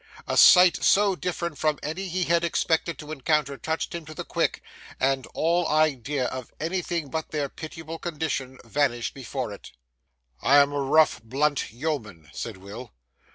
A 0.27 0.35
sight 0.35 0.83
so 0.83 1.15
different 1.15 1.59
from 1.59 1.77
any 1.83 2.07
he 2.07 2.23
had 2.23 2.43
expected 2.43 2.97
to 2.97 3.11
encounter 3.11 3.55
touched 3.55 3.93
him 3.93 4.03
to 4.07 4.15
the 4.15 4.23
quick, 4.23 4.63
and 4.99 5.27
all 5.35 5.67
idea 5.67 6.25
of 6.25 6.51
anything 6.59 7.11
but 7.11 7.29
their 7.29 7.49
pitiable 7.49 7.99
condition 7.99 8.57
vanished 8.63 9.13
before 9.13 9.53
it. 9.53 9.69
'I 10.41 10.55
am 10.55 10.73
a 10.73 10.81
rough, 10.81 11.21
blunt 11.21 11.71
yeoman,' 11.71 12.31
said 12.33 12.57
Will. 12.57 12.91